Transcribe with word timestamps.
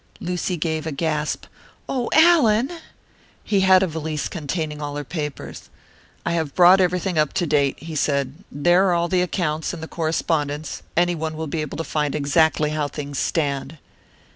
Lucy 0.19 0.57
gave 0.57 0.87
a 0.87 0.91
gasp: 0.91 1.45
"Oh, 1.87 2.09
Allan!" 2.13 2.71
He 3.43 3.59
had 3.59 3.83
a 3.83 3.87
valise 3.87 4.29
containing 4.29 4.81
all 4.81 4.95
her 4.95 5.03
papers. 5.03 5.69
"I 6.25 6.31
have 6.31 6.55
brought 6.55 6.81
everything 6.81 7.19
up 7.19 7.33
to 7.33 7.45
date," 7.45 7.77
he 7.77 7.95
said. 7.95 8.33
"There 8.51 8.87
are 8.87 8.93
all 8.93 9.09
the 9.09 9.21
accounts, 9.21 9.75
and 9.75 9.83
the 9.83 9.87
correspondence. 9.87 10.81
Anyone 10.97 11.37
will 11.37 11.45
be 11.45 11.61
able 11.61 11.77
to 11.77 11.83
find 11.83 12.15
exactly 12.15 12.71
how 12.71 12.87
things 12.87 13.19
stand." 13.19 13.77